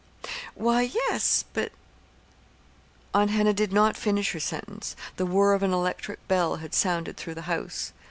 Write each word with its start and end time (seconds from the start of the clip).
"Why, 0.55 0.81
yes; 0.81 1.45
but" 1.53 1.71
Aunt 3.13 3.29
Hannah 3.29 3.53
did 3.53 3.71
not 3.71 3.95
finish 3.95 4.31
her 4.31 4.39
sentence. 4.39 4.95
The 5.17 5.27
whir 5.27 5.53
of 5.53 5.61
an 5.61 5.73
electric 5.73 6.27
bell 6.27 6.55
had 6.55 6.73
sounded 6.73 7.17
through 7.17 7.35
the 7.35 7.43
house. 7.43 7.93